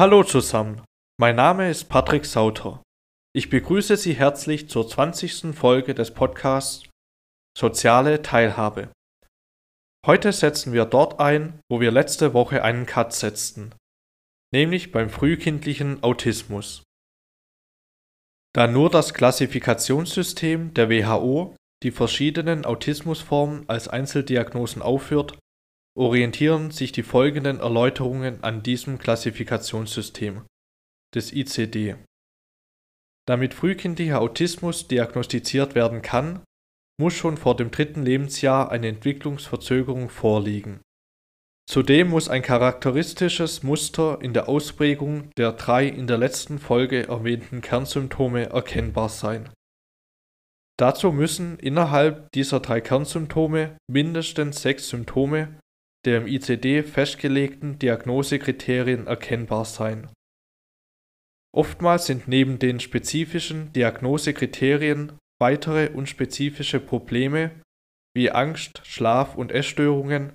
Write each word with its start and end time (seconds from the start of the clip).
Hallo 0.00 0.24
zusammen, 0.24 0.82
mein 1.20 1.36
Name 1.36 1.68
ist 1.68 1.90
Patrick 1.90 2.24
Sauter. 2.24 2.82
Ich 3.36 3.50
begrüße 3.50 3.98
Sie 3.98 4.14
herzlich 4.14 4.70
zur 4.70 4.88
20. 4.88 5.54
Folge 5.54 5.94
des 5.94 6.14
Podcasts 6.14 6.88
Soziale 7.54 8.22
Teilhabe. 8.22 8.90
Heute 10.06 10.32
setzen 10.32 10.72
wir 10.72 10.86
dort 10.86 11.20
ein, 11.20 11.60
wo 11.70 11.82
wir 11.82 11.90
letzte 11.90 12.32
Woche 12.32 12.64
einen 12.64 12.86
Cut 12.86 13.12
setzten, 13.12 13.74
nämlich 14.54 14.90
beim 14.90 15.10
frühkindlichen 15.10 16.02
Autismus. 16.02 16.82
Da 18.54 18.68
nur 18.68 18.88
das 18.88 19.12
Klassifikationssystem 19.12 20.72
der 20.72 20.88
WHO 20.88 21.54
die 21.82 21.90
verschiedenen 21.90 22.64
Autismusformen 22.64 23.68
als 23.68 23.86
Einzeldiagnosen 23.86 24.80
aufführt, 24.80 25.38
orientieren 26.00 26.70
sich 26.70 26.92
die 26.92 27.02
folgenden 27.02 27.60
Erläuterungen 27.60 28.42
an 28.42 28.62
diesem 28.62 28.98
Klassifikationssystem 28.98 30.46
des 31.14 31.30
ICD. 31.30 31.96
Damit 33.28 33.52
frühkindlicher 33.52 34.20
Autismus 34.22 34.88
diagnostiziert 34.88 35.74
werden 35.74 36.00
kann, 36.00 36.40
muss 36.98 37.12
schon 37.12 37.36
vor 37.36 37.54
dem 37.54 37.70
dritten 37.70 38.02
Lebensjahr 38.02 38.70
eine 38.70 38.88
Entwicklungsverzögerung 38.88 40.08
vorliegen. 40.08 40.80
Zudem 41.68 42.08
muss 42.08 42.30
ein 42.30 42.42
charakteristisches 42.42 43.62
Muster 43.62 44.22
in 44.22 44.32
der 44.32 44.48
Ausprägung 44.48 45.30
der 45.36 45.52
drei 45.52 45.86
in 45.86 46.06
der 46.06 46.16
letzten 46.16 46.58
Folge 46.58 47.08
erwähnten 47.08 47.60
Kernsymptome 47.60 48.46
erkennbar 48.46 49.10
sein. 49.10 49.50
Dazu 50.78 51.12
müssen 51.12 51.58
innerhalb 51.58 52.32
dieser 52.32 52.60
drei 52.60 52.80
Kernsymptome 52.80 53.76
mindestens 53.86 54.62
sechs 54.62 54.88
Symptome 54.88 55.59
der 56.04 56.18
im 56.18 56.26
ICD 56.26 56.82
festgelegten 56.82 57.78
Diagnosekriterien 57.78 59.06
erkennbar 59.06 59.64
sein. 59.64 60.08
Oftmals 61.54 62.06
sind 62.06 62.28
neben 62.28 62.58
den 62.58 62.80
spezifischen 62.80 63.72
Diagnosekriterien 63.72 65.18
weitere 65.40 65.90
unspezifische 65.90 66.80
Probleme 66.80 67.50
wie 68.14 68.30
Angst, 68.30 68.82
Schlaf- 68.84 69.36
und 69.36 69.52
Essstörungen 69.52 70.32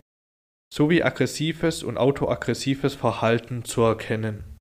sowie 0.74 1.04
aggressives 1.04 1.84
und 1.84 1.98
autoaggressives 1.98 2.96
Verhalten 2.96 3.64
zu 3.64 3.82
erkennen. 3.82 4.58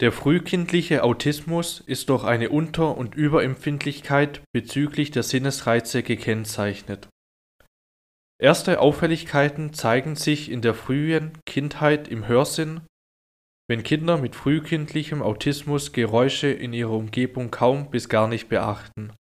Der 0.00 0.10
frühkindliche 0.10 1.04
Autismus 1.04 1.80
ist 1.80 2.08
durch 2.08 2.24
eine 2.24 2.50
Unter- 2.50 2.96
und 2.96 3.14
Überempfindlichkeit 3.14 4.42
bezüglich 4.52 5.12
der 5.12 5.22
Sinnesreize 5.22 6.02
gekennzeichnet. 6.02 7.08
Erste 8.42 8.80
Auffälligkeiten 8.80 9.72
zeigen 9.72 10.16
sich 10.16 10.50
in 10.50 10.62
der 10.62 10.74
frühen 10.74 11.38
Kindheit 11.46 12.08
im 12.08 12.26
Hörsinn, 12.26 12.80
wenn 13.68 13.84
Kinder 13.84 14.18
mit 14.18 14.34
frühkindlichem 14.34 15.22
Autismus 15.22 15.92
Geräusche 15.92 16.48
in 16.48 16.72
ihrer 16.72 16.90
Umgebung 16.90 17.52
kaum 17.52 17.88
bis 17.92 18.08
gar 18.08 18.26
nicht 18.26 18.48
beachten. 18.48 19.12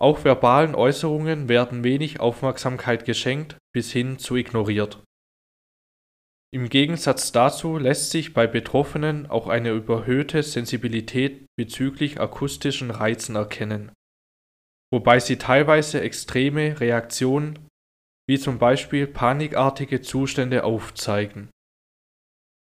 Auch 0.00 0.24
verbalen 0.24 0.76
Äußerungen 0.76 1.48
werden 1.48 1.82
wenig 1.82 2.20
Aufmerksamkeit 2.20 3.04
geschenkt 3.04 3.58
bis 3.74 3.90
hin 3.90 4.20
zu 4.20 4.36
ignoriert. 4.36 5.02
Im 6.54 6.68
Gegensatz 6.68 7.32
dazu 7.32 7.78
lässt 7.78 8.12
sich 8.12 8.32
bei 8.32 8.46
Betroffenen 8.46 9.26
auch 9.26 9.48
eine 9.48 9.72
überhöhte 9.72 10.44
Sensibilität 10.44 11.46
bezüglich 11.58 12.20
akustischen 12.20 12.92
Reizen 12.92 13.34
erkennen, 13.34 13.90
wobei 14.94 15.18
sie 15.18 15.36
teilweise 15.36 16.00
extreme 16.00 16.78
Reaktionen 16.78 17.67
wie 18.28 18.38
zum 18.38 18.58
Beispiel 18.58 19.06
panikartige 19.06 20.02
Zustände 20.02 20.64
aufzeigen. 20.64 21.48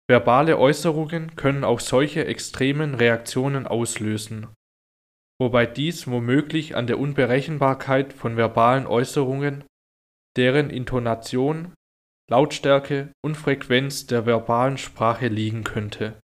Verbale 0.09 0.59
Äußerungen 0.59 1.37
können 1.37 1.63
auch 1.65 1.81
solche 1.81 2.25
extremen 2.25 2.95
Reaktionen 2.95 3.67
auslösen, 3.67 4.49
wobei 5.39 5.67
dies 5.67 6.09
womöglich 6.09 6.75
an 6.75 6.87
der 6.87 6.99
Unberechenbarkeit 6.99 8.13
von 8.13 8.37
verbalen 8.37 8.87
Äußerungen, 8.87 9.65
deren 10.37 10.71
Intonation, 10.71 11.75
Lautstärke 12.29 13.13
und 13.23 13.37
Frequenz 13.37 14.07
der 14.07 14.25
verbalen 14.25 14.79
Sprache 14.79 15.29
liegen 15.29 15.63
könnte. 15.63 16.19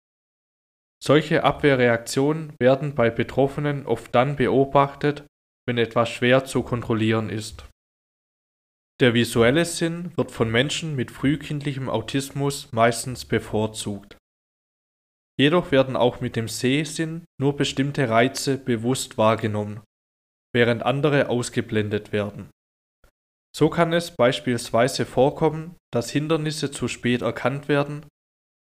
Solche 1.02 1.44
Abwehrreaktionen 1.44 2.54
werden 2.58 2.94
bei 2.94 3.10
Betroffenen 3.10 3.86
oft 3.86 4.14
dann 4.14 4.36
beobachtet, 4.36 5.26
wenn 5.68 5.78
etwas 5.78 6.08
schwer 6.08 6.44
zu 6.44 6.62
kontrollieren 6.62 7.28
ist 7.28 7.68
der 9.00 9.12
visuelle 9.12 9.66
Sinn 9.66 10.16
wird 10.16 10.30
von 10.30 10.50
Menschen 10.50 10.96
mit 10.96 11.10
frühkindlichem 11.10 11.90
Autismus 11.90 12.72
meistens 12.72 13.26
bevorzugt. 13.26 14.16
Jedoch 15.38 15.70
werden 15.70 15.96
auch 15.96 16.22
mit 16.22 16.34
dem 16.34 16.48
Sehsinn 16.48 17.24
nur 17.38 17.56
bestimmte 17.56 18.08
Reize 18.08 18.56
bewusst 18.56 19.18
wahrgenommen, 19.18 19.82
während 20.54 20.82
andere 20.82 21.28
ausgeblendet 21.28 22.12
werden. 22.12 22.48
So 23.54 23.68
kann 23.68 23.92
es 23.92 24.10
beispielsweise 24.10 25.04
vorkommen, 25.04 25.76
dass 25.92 26.10
Hindernisse 26.10 26.70
zu 26.70 26.88
spät 26.88 27.20
erkannt 27.20 27.68
werden 27.68 28.06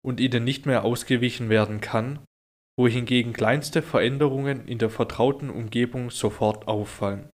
und 0.05 0.21
ihnen 0.21 0.45
nicht 0.45 0.67
mehr 0.67 0.85
ausgewichen 0.85 1.49
werden 1.49 1.81
kann, 1.81 2.21
wohingegen 2.79 3.33
kleinste 3.33 3.83
Veränderungen 3.83 4.67
in 4.69 4.79
der 4.79 4.91
vertrauten 4.91 5.51
Umgebung 5.51 6.11
sofort 6.11 6.69
auffallen 6.69 7.32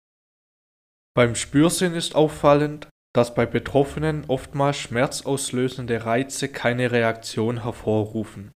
beim 1.15 1.35
Spürsinn 1.35 1.95
ist 1.95 2.15
auffallend, 2.15 2.89
dass 3.15 3.35
bei 3.35 3.45
Betroffenen 3.45 4.25
oftmals 4.29 4.79
schmerzauslösende 4.79 6.07
Reize 6.07 6.49
keine 6.49 6.91
Reaktion 6.91 7.63
hervorrufen. 7.63 8.53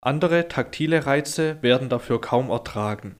Andere 0.00 0.46
taktile 0.48 1.06
Reize 1.06 1.60
werden 1.62 1.88
dafür 1.88 2.20
kaum 2.20 2.50
ertragen. 2.50 3.16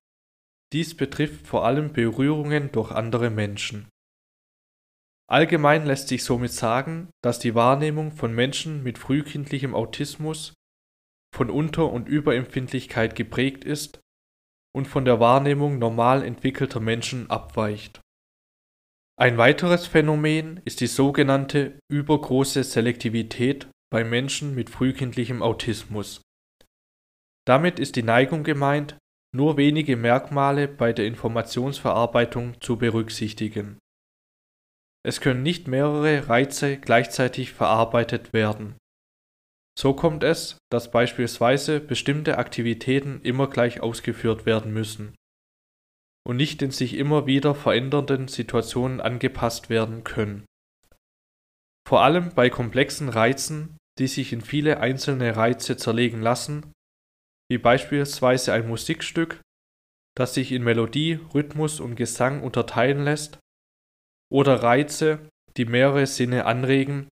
Dies 0.72 0.96
betrifft 0.96 1.46
vor 1.46 1.64
allem 1.64 1.92
Berührungen 1.92 2.70
durch 2.70 2.92
andere 2.92 3.30
Menschen. 3.30 3.88
Allgemein 5.28 5.86
lässt 5.86 6.08
sich 6.08 6.22
somit 6.22 6.52
sagen, 6.52 7.08
dass 7.22 7.38
die 7.38 7.54
Wahrnehmung 7.54 8.12
von 8.12 8.32
Menschen 8.32 8.82
mit 8.82 8.98
frühkindlichem 8.98 9.74
Autismus 9.74 10.52
von 11.34 11.50
Unter- 11.50 11.90
und 11.90 12.08
Überempfindlichkeit 12.08 13.16
geprägt 13.16 13.64
ist 13.64 14.00
und 14.76 14.86
von 14.86 15.04
der 15.04 15.18
Wahrnehmung 15.18 15.78
normal 15.78 16.22
entwickelter 16.22 16.80
Menschen 16.80 17.30
abweicht 17.30 18.03
ein 19.16 19.38
weiteres 19.38 19.86
Phänomen 19.86 20.60
ist 20.64 20.80
die 20.80 20.88
sogenannte 20.88 21.78
übergroße 21.88 22.64
Selektivität 22.64 23.68
bei 23.88 24.02
Menschen 24.02 24.56
mit 24.56 24.70
frühkindlichem 24.70 25.40
Autismus. 25.40 26.20
Damit 27.46 27.78
ist 27.78 27.94
die 27.94 28.02
Neigung 28.02 28.42
gemeint, 28.42 28.98
nur 29.32 29.56
wenige 29.56 29.96
Merkmale 29.96 30.66
bei 30.66 30.92
der 30.92 31.06
Informationsverarbeitung 31.06 32.60
zu 32.60 32.76
berücksichtigen. 32.76 33.78
Es 35.06 35.20
können 35.20 35.44
nicht 35.44 35.68
mehrere 35.68 36.28
Reize 36.28 36.78
gleichzeitig 36.78 37.52
verarbeitet 37.52 38.32
werden. 38.32 38.74
So 39.78 39.92
kommt 39.94 40.24
es, 40.24 40.58
dass 40.72 40.90
beispielsweise 40.90 41.78
bestimmte 41.78 42.38
Aktivitäten 42.38 43.20
immer 43.22 43.48
gleich 43.48 43.80
ausgeführt 43.80 44.44
werden 44.44 44.72
müssen 44.72 45.14
und 46.26 46.36
nicht 46.36 46.60
den 46.60 46.70
sich 46.70 46.94
immer 46.94 47.26
wieder 47.26 47.54
verändernden 47.54 48.28
Situationen 48.28 49.00
angepasst 49.00 49.68
werden 49.68 50.04
können. 50.04 50.46
Vor 51.86 52.02
allem 52.02 52.34
bei 52.34 52.48
komplexen 52.48 53.10
Reizen, 53.10 53.76
die 53.98 54.06
sich 54.06 54.32
in 54.32 54.40
viele 54.40 54.80
einzelne 54.80 55.36
Reize 55.36 55.76
zerlegen 55.76 56.22
lassen, 56.22 56.72
wie 57.50 57.58
beispielsweise 57.58 58.52
ein 58.54 58.66
Musikstück, 58.66 59.40
das 60.16 60.34
sich 60.34 60.52
in 60.52 60.64
Melodie, 60.64 61.20
Rhythmus 61.34 61.80
und 61.80 61.94
Gesang 61.94 62.42
unterteilen 62.42 63.04
lässt, 63.04 63.38
oder 64.32 64.62
Reize, 64.62 65.28
die 65.58 65.66
mehrere 65.66 66.06
Sinne 66.06 66.46
anregen, 66.46 67.08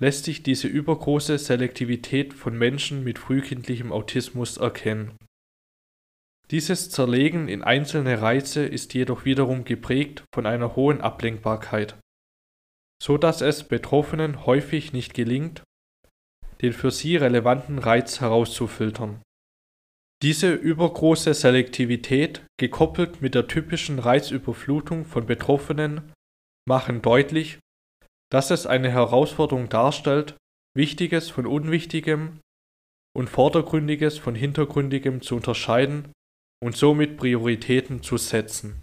lässt 0.00 0.24
sich 0.24 0.42
diese 0.42 0.68
übergroße 0.68 1.36
Selektivität 1.38 2.32
von 2.32 2.56
Menschen 2.56 3.04
mit 3.04 3.18
frühkindlichem 3.18 3.92
Autismus 3.92 4.56
erkennen 4.56 5.16
dieses 6.50 6.90
Zerlegen 6.90 7.48
in 7.48 7.62
einzelne 7.62 8.22
Reize 8.22 8.64
ist 8.64 8.94
jedoch 8.94 9.24
wiederum 9.24 9.64
geprägt 9.64 10.24
von 10.34 10.46
einer 10.46 10.76
hohen 10.76 11.00
Ablenkbarkeit, 11.00 11.98
so 13.02 13.18
dass 13.18 13.42
es 13.42 13.64
Betroffenen 13.64 14.46
häufig 14.46 14.92
nicht 14.92 15.12
gelingt, 15.14 15.62
den 16.62 16.72
für 16.72 16.90
sie 16.90 17.16
relevanten 17.16 17.78
Reiz 17.78 18.20
herauszufiltern. 18.20 19.22
Diese 20.22 20.52
übergroße 20.52 21.32
Selektivität, 21.32 22.44
gekoppelt 22.58 23.22
mit 23.22 23.36
der 23.36 23.46
typischen 23.46 24.00
Reizüberflutung 24.00 25.04
von 25.04 25.26
Betroffenen, 25.26 26.12
machen 26.66 27.02
deutlich, 27.02 27.60
dass 28.32 28.50
es 28.50 28.66
eine 28.66 28.90
Herausforderung 28.90 29.68
darstellt, 29.68 30.36
Wichtiges 30.76 31.30
von 31.30 31.46
Unwichtigem 31.46 32.40
und 33.16 33.30
Vordergründiges 33.30 34.18
von 34.18 34.34
Hintergründigem 34.34 35.22
zu 35.22 35.36
unterscheiden 35.36 36.12
und 36.62 36.76
somit 36.76 37.16
Prioritäten 37.16 38.02
zu 38.02 38.16
setzen. 38.16 38.82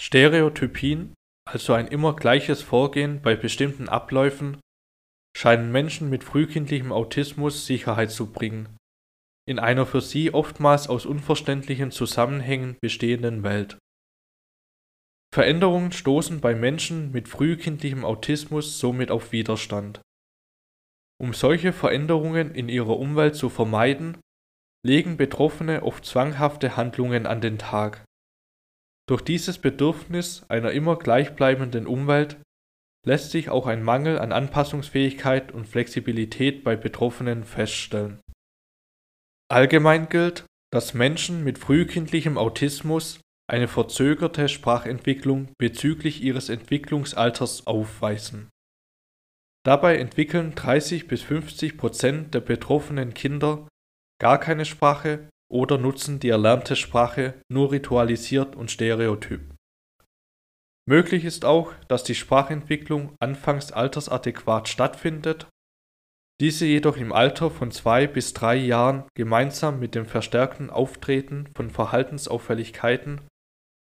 Stereotypien, 0.00 1.14
also 1.48 1.74
ein 1.74 1.86
immer 1.88 2.16
gleiches 2.16 2.62
Vorgehen 2.62 3.22
bei 3.22 3.36
bestimmten 3.36 3.88
Abläufen, 3.88 4.60
scheinen 5.36 5.70
Menschen 5.70 6.10
mit 6.10 6.24
frühkindlichem 6.24 6.92
Autismus 6.92 7.66
Sicherheit 7.66 8.10
zu 8.10 8.32
bringen, 8.32 8.76
in 9.46 9.58
einer 9.58 9.86
für 9.86 10.00
sie 10.00 10.32
oftmals 10.34 10.88
aus 10.88 11.06
unverständlichen 11.06 11.90
Zusammenhängen 11.90 12.76
bestehenden 12.80 13.42
Welt. 13.42 13.78
Veränderungen 15.32 15.92
stoßen 15.92 16.40
bei 16.40 16.54
Menschen 16.54 17.12
mit 17.12 17.28
frühkindlichem 17.28 18.04
Autismus 18.04 18.80
somit 18.80 19.12
auf 19.12 19.30
Widerstand. 19.30 20.00
Um 21.20 21.34
solche 21.34 21.72
Veränderungen 21.72 22.54
in 22.54 22.68
ihrer 22.68 22.98
Umwelt 22.98 23.36
zu 23.36 23.48
vermeiden, 23.48 24.18
legen 24.86 25.16
Betroffene 25.16 25.82
oft 25.82 26.04
zwanghafte 26.04 26.76
Handlungen 26.76 27.26
an 27.26 27.40
den 27.40 27.58
Tag. 27.58 28.04
Durch 29.08 29.22
dieses 29.22 29.58
Bedürfnis 29.58 30.44
einer 30.48 30.70
immer 30.70 30.96
gleichbleibenden 30.96 31.86
Umwelt 31.86 32.40
lässt 33.06 33.30
sich 33.30 33.48
auch 33.48 33.66
ein 33.66 33.82
Mangel 33.82 34.18
an 34.18 34.32
Anpassungsfähigkeit 34.32 35.52
und 35.52 35.66
Flexibilität 35.66 36.64
bei 36.64 36.76
Betroffenen 36.76 37.44
feststellen. 37.44 38.20
Allgemein 39.50 40.08
gilt, 40.08 40.44
dass 40.72 40.94
Menschen 40.94 41.42
mit 41.42 41.58
frühkindlichem 41.58 42.38
Autismus 42.38 43.20
eine 43.50 43.66
verzögerte 43.66 44.48
Sprachentwicklung 44.48 45.48
bezüglich 45.58 46.22
ihres 46.22 46.48
Entwicklungsalters 46.48 47.66
aufweisen. 47.66 48.48
Dabei 49.66 49.98
entwickeln 49.98 50.54
30 50.54 51.08
bis 51.08 51.22
50 51.22 51.76
Prozent 51.76 52.32
der 52.32 52.40
betroffenen 52.40 53.12
Kinder 53.12 53.66
gar 54.20 54.38
keine 54.38 54.64
Sprache 54.64 55.28
oder 55.50 55.78
nutzen 55.78 56.20
die 56.20 56.28
erlernte 56.28 56.76
Sprache 56.76 57.34
nur 57.50 57.72
ritualisiert 57.72 58.54
und 58.54 58.70
stereotyp. 58.70 59.52
Möglich 60.88 61.24
ist 61.24 61.44
auch, 61.44 61.72
dass 61.88 62.04
die 62.04 62.14
Sprachentwicklung 62.14 63.14
anfangs 63.20 63.72
altersadäquat 63.72 64.68
stattfindet, 64.68 65.48
diese 66.40 66.64
jedoch 66.64 66.96
im 66.96 67.12
Alter 67.12 67.50
von 67.50 67.70
zwei 67.70 68.06
bis 68.06 68.32
drei 68.32 68.56
Jahren 68.56 69.04
gemeinsam 69.14 69.78
mit 69.78 69.94
dem 69.94 70.06
verstärkten 70.06 70.70
Auftreten 70.70 71.48
von 71.54 71.70
Verhaltensauffälligkeiten 71.70 73.20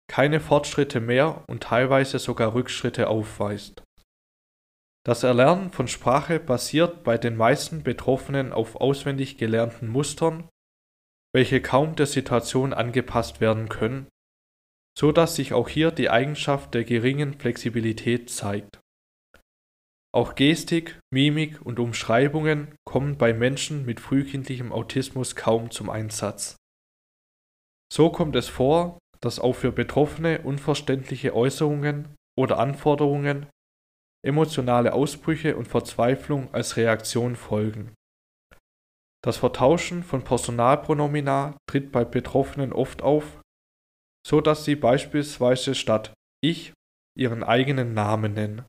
keine 0.09 0.41
Fortschritte 0.41 0.99
mehr 0.99 1.45
und 1.47 1.63
teilweise 1.63 2.19
sogar 2.19 2.53
Rückschritte 2.53 3.07
aufweist. 3.07 3.81
Das 5.03 5.23
Erlernen 5.23 5.71
von 5.71 5.87
Sprache 5.87 6.39
basiert 6.39 7.03
bei 7.03 7.17
den 7.17 7.35
meisten 7.35 7.83
Betroffenen 7.83 8.53
auf 8.53 8.75
auswendig 8.75 9.37
gelernten 9.37 9.87
Mustern, 9.87 10.47
welche 11.33 11.61
kaum 11.61 11.95
der 11.95 12.05
Situation 12.05 12.73
angepasst 12.73 13.41
werden 13.41 13.67
können, 13.67 14.07
so 14.97 15.11
dass 15.11 15.35
sich 15.35 15.53
auch 15.53 15.69
hier 15.69 15.91
die 15.91 16.09
Eigenschaft 16.09 16.73
der 16.73 16.83
geringen 16.83 17.33
Flexibilität 17.33 18.29
zeigt. 18.29 18.79
Auch 20.13 20.35
Gestik, 20.35 20.99
Mimik 21.09 21.65
und 21.65 21.79
Umschreibungen 21.79 22.75
kommen 22.85 23.17
bei 23.17 23.33
Menschen 23.33 23.85
mit 23.85 24.01
frühkindlichem 24.01 24.73
Autismus 24.73 25.37
kaum 25.37 25.71
zum 25.71 25.89
Einsatz. 25.89 26.57
So 27.91 28.09
kommt 28.11 28.35
es 28.35 28.49
vor, 28.49 28.99
dass 29.21 29.39
auch 29.39 29.53
für 29.53 29.71
Betroffene 29.71 30.41
unverständliche 30.41 31.33
Äußerungen 31.33 32.13
oder 32.37 32.59
Anforderungen, 32.59 33.47
emotionale 34.25 34.93
Ausbrüche 34.93 35.55
und 35.55 35.67
Verzweiflung 35.67 36.53
als 36.53 36.77
Reaktion 36.77 37.35
folgen. 37.35 37.93
Das 39.23 39.37
Vertauschen 39.37 40.03
von 40.03 40.23
Personalpronomina 40.23 41.57
tritt 41.69 41.91
bei 41.91 42.03
Betroffenen 42.03 42.73
oft 42.73 43.01
auf, 43.01 43.41
so 44.25 44.41
dass 44.41 44.65
sie 44.65 44.75
beispielsweise 44.75 45.75
statt 45.75 46.13
ich 46.43 46.73
ihren 47.17 47.43
eigenen 47.43 47.93
Namen 47.93 48.33
nennen. 48.33 48.65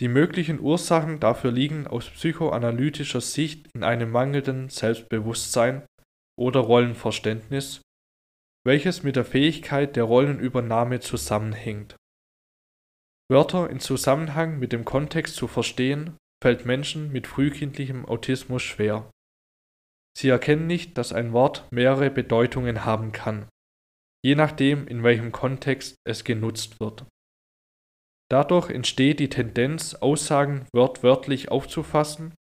Die 0.00 0.08
möglichen 0.08 0.60
Ursachen 0.60 1.20
dafür 1.20 1.52
liegen 1.52 1.86
aus 1.86 2.08
psychoanalytischer 2.08 3.20
Sicht 3.20 3.68
in 3.74 3.84
einem 3.84 4.10
mangelnden 4.10 4.68
Selbstbewusstsein 4.68 5.86
oder 6.38 6.60
Rollenverständnis 6.60 7.82
welches 8.64 9.02
mit 9.02 9.16
der 9.16 9.24
Fähigkeit 9.24 9.96
der 9.96 10.04
Rollenübernahme 10.04 11.00
zusammenhängt. 11.00 11.96
Wörter 13.30 13.70
in 13.70 13.78
Zusammenhang 13.78 14.58
mit 14.58 14.72
dem 14.72 14.84
Kontext 14.84 15.36
zu 15.36 15.46
verstehen, 15.46 16.16
fällt 16.42 16.66
Menschen 16.66 17.12
mit 17.12 17.28
frühkindlichem 17.28 18.04
Autismus 18.04 18.62
schwer. 18.62 19.08
Sie 20.18 20.28
erkennen 20.28 20.66
nicht, 20.66 20.98
dass 20.98 21.12
ein 21.12 21.32
Wort 21.32 21.68
mehrere 21.70 22.10
Bedeutungen 22.10 22.84
haben 22.84 23.12
kann, 23.12 23.48
je 24.24 24.34
nachdem, 24.34 24.88
in 24.88 25.04
welchem 25.04 25.30
Kontext 25.30 25.94
es 26.04 26.24
genutzt 26.24 26.80
wird. 26.80 27.06
Dadurch 28.28 28.70
entsteht 28.70 29.20
die 29.20 29.28
Tendenz, 29.28 29.94
Aussagen 29.94 30.66
wörtwörtlich 30.72 31.50
aufzufassen, 31.50 32.34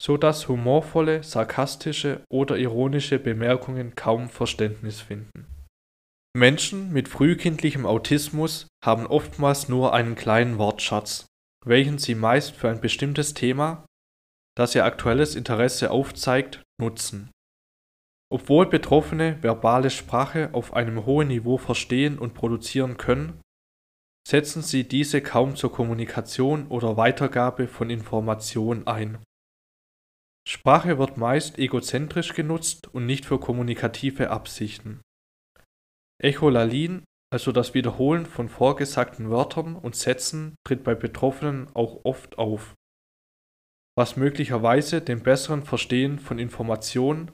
so 0.00 0.16
dass 0.16 0.46
humorvolle, 0.46 1.24
sarkastische 1.24 2.24
oder 2.30 2.56
ironische 2.58 3.18
Bemerkungen 3.18 3.94
kaum 3.96 4.28
Verständnis 4.28 5.00
finden. 5.00 5.51
Menschen 6.34 6.92
mit 6.92 7.08
frühkindlichem 7.08 7.84
Autismus 7.84 8.66
haben 8.82 9.06
oftmals 9.06 9.68
nur 9.68 9.92
einen 9.92 10.14
kleinen 10.14 10.56
Wortschatz, 10.56 11.26
welchen 11.64 11.98
sie 11.98 12.14
meist 12.14 12.52
für 12.56 12.70
ein 12.70 12.80
bestimmtes 12.80 13.34
Thema, 13.34 13.84
das 14.56 14.74
ihr 14.74 14.86
aktuelles 14.86 15.34
Interesse 15.36 15.90
aufzeigt, 15.90 16.62
nutzen. 16.80 17.30
Obwohl 18.32 18.66
Betroffene 18.66 19.42
verbale 19.42 19.90
Sprache 19.90 20.54
auf 20.54 20.72
einem 20.72 21.04
hohen 21.04 21.28
Niveau 21.28 21.58
verstehen 21.58 22.18
und 22.18 22.32
produzieren 22.32 22.96
können, 22.96 23.38
setzen 24.26 24.62
sie 24.62 24.88
diese 24.88 25.20
kaum 25.20 25.54
zur 25.54 25.70
Kommunikation 25.70 26.66
oder 26.68 26.96
Weitergabe 26.96 27.68
von 27.68 27.90
Informationen 27.90 28.86
ein. 28.86 29.22
Sprache 30.48 30.98
wird 30.98 31.18
meist 31.18 31.58
egozentrisch 31.58 32.32
genutzt 32.32 32.88
und 32.94 33.04
nicht 33.04 33.26
für 33.26 33.38
kommunikative 33.38 34.30
Absichten. 34.30 35.02
Echolalin, 36.22 37.02
also 37.32 37.50
das 37.50 37.74
Wiederholen 37.74 38.26
von 38.26 38.48
vorgesagten 38.48 39.28
Wörtern 39.30 39.74
und 39.74 39.96
Sätzen, 39.96 40.54
tritt 40.64 40.84
bei 40.84 40.94
Betroffenen 40.94 41.68
auch 41.74 42.04
oft 42.04 42.38
auf, 42.38 42.74
was 43.98 44.16
möglicherweise 44.16 45.00
dem 45.00 45.24
besseren 45.24 45.64
Verstehen 45.64 46.20
von 46.20 46.38
Informationen 46.38 47.32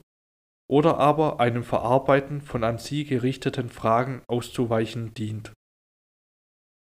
oder 0.67 0.97
aber 0.97 1.39
einem 1.39 1.63
Verarbeiten 1.63 2.41
von 2.41 2.63
an 2.63 2.79
sie 2.79 3.05
gerichteten 3.05 3.69
Fragen 3.69 4.23
auszuweichen 4.27 5.13
dient. 5.13 5.53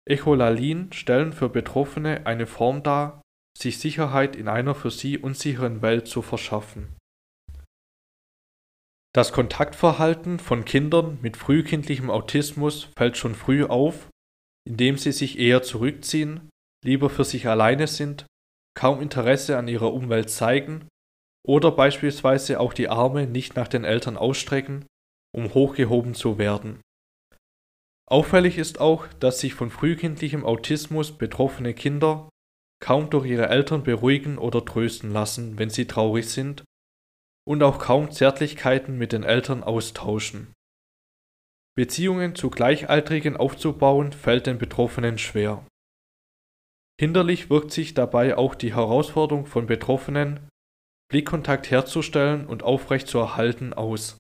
Echolalin 0.06 0.94
stellen 0.94 1.34
für 1.34 1.50
Betroffene 1.50 2.26
eine 2.26 2.48
Form 2.48 2.84
dar, 2.84 3.22
sich 3.58 3.80
Sicherheit 3.80 4.38
in 4.38 4.48
einer 4.48 4.76
für 4.76 4.92
sie 4.92 5.18
unsicheren 5.18 5.82
Welt 5.82 6.08
zu 6.08 6.22
verschaffen 6.22 6.97
das 9.18 9.32
Kontaktverhalten 9.32 10.38
von 10.38 10.64
Kindern 10.64 11.18
mit 11.24 11.38
frühkindlichem 11.38 12.12
Autismus 12.12 12.90
fällt 12.96 13.18
schon 13.18 13.34
früh 13.34 13.64
auf, 13.64 14.10
indem 14.64 15.00
sie 15.00 15.12
sich 15.12 15.40
eher 15.40 15.64
zurückziehen, 15.64 16.52
lieber 16.86 17.10
für 17.10 17.24
sich 17.24 17.48
alleine 17.48 17.88
sind, 17.88 18.28
kaum 18.78 19.02
Interesse 19.02 19.58
an 19.58 19.68
ihrer 19.68 19.92
Umwelt 19.92 20.30
zeigen 20.30 20.88
oder 21.44 21.72
beispielsweise 21.72 22.60
auch 22.60 22.74
die 22.74 22.90
Arme 22.90 23.26
nicht 23.26 23.56
nach 23.56 23.68
den 23.68 23.86
Eltern 23.86 24.18
ausstrecken, 24.18 24.86
um 25.36 25.52
hochgehoben 25.52 26.14
zu 26.14 26.38
werden. 26.38 26.80
Auffällig 28.08 28.60
ist 28.60 28.80
auch, 28.80 29.08
dass 29.14 29.40
sich 29.40 29.56
von 29.56 29.72
frühkindlichem 29.72 30.46
Autismus 30.46 31.18
betroffene 31.18 31.74
Kinder 31.74 32.30
kaum 32.80 33.10
durch 33.10 33.26
ihre 33.26 33.50
Eltern 33.50 33.82
beruhigen 33.82 34.38
oder 34.38 34.64
trösten 34.64 35.10
lassen, 35.10 35.58
wenn 35.58 35.72
sie 35.72 35.88
traurig 35.88 36.30
sind 36.30 36.64
und 37.48 37.64
auch 37.64 37.80
kaum 37.80 38.12
Zärtlichkeiten 38.12 38.98
mit 38.98 39.14
den 39.14 39.24
Eltern 39.24 39.64
austauschen. 39.64 40.52
Beziehungen 41.78 42.36
zu 42.36 42.50
Gleichaltrigen 42.50 43.38
aufzubauen 43.38 44.12
fällt 44.12 44.48
den 44.48 44.58
Betroffenen 44.58 45.18
schwer. 45.18 45.66
Hinderlich 47.00 47.50
wirkt 47.50 47.72
sich 47.72 47.94
dabei 47.94 48.36
auch 48.36 48.54
die 48.54 48.76
Herausforderung 48.76 49.46
von 49.46 49.66
Betroffenen, 49.66 50.50
Blickkontakt 51.10 51.72
herzustellen 51.72 52.48
und 52.48 52.64
aufrecht 52.64 53.08
zu 53.08 53.20
erhalten, 53.20 53.74
aus. 53.74 54.18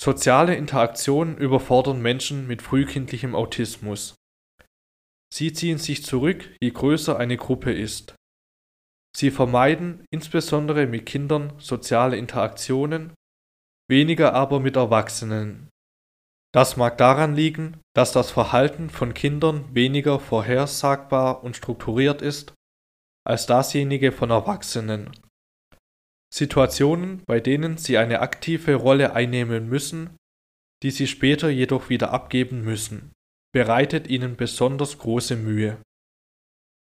Soziale 0.00 0.56
Interaktionen 0.56 1.38
überfordern 1.38 2.02
Menschen 2.02 2.48
mit 2.48 2.62
frühkindlichem 2.62 3.36
Autismus. 3.36 4.16
Sie 5.32 5.52
ziehen 5.52 5.78
sich 5.78 6.04
zurück, 6.04 6.56
je 6.60 6.70
größer 6.70 7.16
eine 7.16 7.36
Gruppe 7.36 7.72
ist. 7.72 8.16
Sie 9.16 9.30
vermeiden, 9.30 10.04
insbesondere 10.10 10.86
mit 10.86 11.06
Kindern, 11.06 11.52
soziale 11.58 12.16
Interaktionen, 12.16 13.14
weniger 13.88 14.34
aber 14.34 14.60
mit 14.60 14.76
Erwachsenen. 14.76 15.68
Das 16.52 16.76
mag 16.76 16.98
daran 16.98 17.34
liegen, 17.34 17.80
dass 17.94 18.12
das 18.12 18.30
Verhalten 18.30 18.90
von 18.90 19.14
Kindern 19.14 19.74
weniger 19.74 20.20
vorhersagbar 20.20 21.42
und 21.42 21.56
strukturiert 21.56 22.22
ist 22.22 22.54
als 23.26 23.46
dasjenige 23.46 24.12
von 24.12 24.30
Erwachsenen. 24.30 25.10
Situationen, 26.32 27.22
bei 27.26 27.40
denen 27.40 27.76
sie 27.76 27.98
eine 27.98 28.20
aktive 28.20 28.74
Rolle 28.74 29.14
einnehmen 29.14 29.68
müssen, 29.68 30.16
die 30.82 30.90
sie 30.90 31.06
später 31.06 31.48
jedoch 31.48 31.88
wieder 31.88 32.12
abgeben 32.12 32.62
müssen, 32.62 33.12
bereitet 33.52 34.08
ihnen 34.08 34.36
besonders 34.36 34.98
große 34.98 35.36
Mühe. 35.36 35.80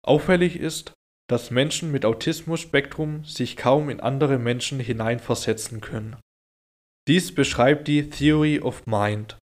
Auffällig 0.06 0.56
ist, 0.56 0.92
dass 1.30 1.52
Menschen 1.52 1.92
mit 1.92 2.04
Autismus-Spektrum 2.04 3.24
sich 3.24 3.56
kaum 3.56 3.88
in 3.88 4.00
andere 4.00 4.38
Menschen 4.38 4.80
hineinversetzen 4.80 5.80
können. 5.80 6.16
Dies 7.06 7.32
beschreibt 7.32 7.86
die 7.86 8.10
Theory 8.10 8.58
of 8.58 8.86
Mind. 8.86 9.38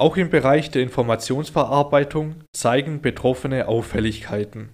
Auch 0.00 0.16
im 0.16 0.30
Bereich 0.30 0.70
der 0.70 0.82
Informationsverarbeitung 0.82 2.44
zeigen 2.54 3.02
Betroffene 3.02 3.66
Auffälligkeiten. 3.66 4.72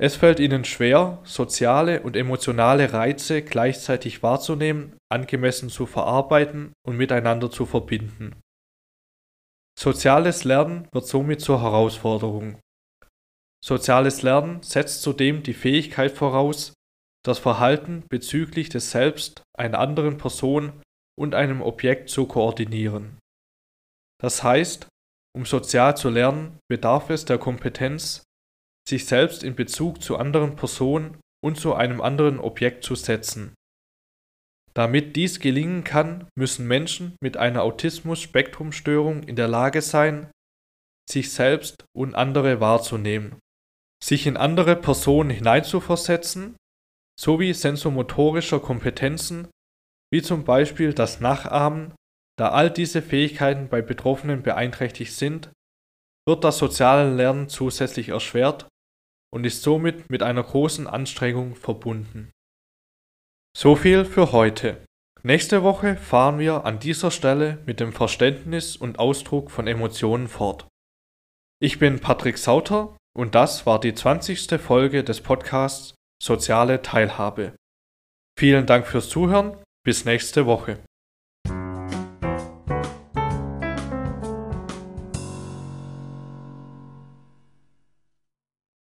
Es 0.00 0.16
fällt 0.16 0.40
ihnen 0.40 0.64
schwer, 0.64 1.20
soziale 1.22 2.02
und 2.02 2.16
emotionale 2.16 2.92
Reize 2.92 3.42
gleichzeitig 3.42 4.24
wahrzunehmen, 4.24 4.96
angemessen 5.08 5.70
zu 5.70 5.86
verarbeiten 5.86 6.72
und 6.84 6.96
miteinander 6.96 7.52
zu 7.52 7.66
verbinden. 7.66 8.34
Soziales 9.78 10.42
Lernen 10.42 10.88
wird 10.90 11.06
somit 11.06 11.40
zur 11.40 11.62
Herausforderung. 11.62 12.58
Soziales 13.64 14.22
Lernen 14.22 14.62
setzt 14.62 15.02
zudem 15.02 15.42
die 15.42 15.54
Fähigkeit 15.54 16.12
voraus, 16.12 16.72
das 17.24 17.38
Verhalten 17.38 18.04
bezüglich 18.08 18.68
des 18.68 18.90
Selbst 18.90 19.42
einer 19.56 19.78
anderen 19.78 20.18
Person 20.18 20.82
und 21.16 21.34
einem 21.34 21.62
Objekt 21.62 22.10
zu 22.10 22.26
koordinieren. 22.26 23.18
Das 24.20 24.42
heißt, 24.42 24.88
um 25.36 25.46
sozial 25.46 25.96
zu 25.96 26.10
lernen, 26.10 26.58
bedarf 26.68 27.10
es 27.10 27.24
der 27.24 27.38
Kompetenz, 27.38 28.24
sich 28.88 29.06
selbst 29.06 29.44
in 29.44 29.54
Bezug 29.54 30.02
zu 30.02 30.16
anderen 30.16 30.56
Personen 30.56 31.20
und 31.44 31.56
zu 31.56 31.74
einem 31.74 32.00
anderen 32.00 32.40
Objekt 32.40 32.82
zu 32.82 32.96
setzen. 32.96 33.54
Damit 34.74 35.16
dies 35.16 35.38
gelingen 35.38 35.84
kann, 35.84 36.28
müssen 36.36 36.66
Menschen 36.66 37.16
mit 37.22 37.36
einer 37.36 37.62
Autismus-Spektrumstörung 37.62 39.22
in 39.22 39.36
der 39.36 39.48
Lage 39.48 39.82
sein, 39.82 40.30
sich 41.08 41.30
selbst 41.30 41.84
und 41.96 42.14
andere 42.14 42.60
wahrzunehmen, 42.60 43.38
sich 44.02 44.26
in 44.26 44.36
andere 44.36 44.76
Personen 44.76 45.30
hineinzuversetzen, 45.30 46.56
sowie 47.18 47.52
sensomotorischer 47.52 48.60
Kompetenzen, 48.60 49.48
wie 50.12 50.22
zum 50.22 50.44
Beispiel 50.44 50.92
das 50.92 51.20
Nachahmen 51.20 51.94
da 52.38 52.50
all 52.50 52.70
diese 52.70 53.02
Fähigkeiten 53.02 53.68
bei 53.68 53.82
Betroffenen 53.82 54.42
beeinträchtigt 54.42 55.14
sind, 55.14 55.50
wird 56.26 56.44
das 56.44 56.58
soziale 56.58 57.14
Lernen 57.14 57.48
zusätzlich 57.48 58.08
erschwert 58.08 58.66
und 59.32 59.44
ist 59.44 59.62
somit 59.62 60.10
mit 60.10 60.22
einer 60.22 60.42
großen 60.42 60.86
Anstrengung 60.86 61.54
verbunden. 61.54 62.30
So 63.56 63.76
viel 63.76 64.04
für 64.04 64.32
heute. 64.32 64.84
Nächste 65.22 65.62
Woche 65.62 65.96
fahren 65.96 66.38
wir 66.38 66.64
an 66.64 66.80
dieser 66.80 67.10
Stelle 67.10 67.58
mit 67.66 67.80
dem 67.80 67.92
Verständnis 67.92 68.76
und 68.76 68.98
Ausdruck 68.98 69.50
von 69.50 69.66
Emotionen 69.66 70.26
fort. 70.26 70.66
Ich 71.60 71.78
bin 71.78 72.00
Patrick 72.00 72.38
Sauter 72.38 72.96
und 73.16 73.34
das 73.34 73.66
war 73.66 73.80
die 73.80 73.94
20. 73.94 74.60
Folge 74.60 75.04
des 75.04 75.20
Podcasts 75.20 75.94
Soziale 76.22 76.82
Teilhabe. 76.82 77.56
Vielen 78.38 78.66
Dank 78.66 78.86
fürs 78.86 79.08
Zuhören, 79.08 79.56
bis 79.84 80.04
nächste 80.04 80.46
Woche. 80.46 80.78